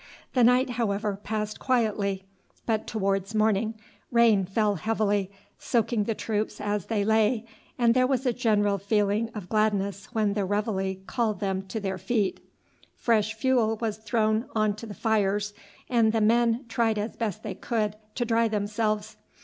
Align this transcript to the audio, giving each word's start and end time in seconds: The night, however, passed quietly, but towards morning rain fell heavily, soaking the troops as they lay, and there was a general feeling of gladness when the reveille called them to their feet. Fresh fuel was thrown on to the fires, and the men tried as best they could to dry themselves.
The 0.33 0.43
night, 0.43 0.71
however, 0.81 1.19
passed 1.23 1.59
quietly, 1.59 2.23
but 2.65 2.87
towards 2.87 3.35
morning 3.35 3.75
rain 4.09 4.47
fell 4.47 4.73
heavily, 4.77 5.29
soaking 5.59 6.05
the 6.05 6.15
troops 6.15 6.59
as 6.59 6.87
they 6.87 7.05
lay, 7.05 7.45
and 7.77 7.93
there 7.93 8.07
was 8.07 8.25
a 8.25 8.33
general 8.33 8.79
feeling 8.79 9.29
of 9.35 9.47
gladness 9.47 10.05
when 10.07 10.33
the 10.33 10.43
reveille 10.43 10.95
called 11.05 11.39
them 11.39 11.61
to 11.67 11.79
their 11.79 11.99
feet. 11.99 12.39
Fresh 12.95 13.35
fuel 13.35 13.77
was 13.79 13.97
thrown 13.99 14.47
on 14.55 14.75
to 14.77 14.87
the 14.87 14.95
fires, 14.95 15.53
and 15.87 16.13
the 16.13 16.19
men 16.21 16.65
tried 16.67 16.97
as 16.97 17.15
best 17.15 17.43
they 17.43 17.53
could 17.53 17.95
to 18.15 18.25
dry 18.25 18.47
themselves. 18.47 19.17